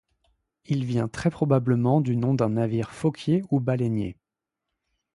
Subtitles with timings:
[0.65, 4.17] Il vient très probablement du nom d'un navire phoquier ou baleinier.